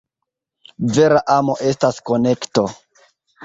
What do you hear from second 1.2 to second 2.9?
amo estas konekto.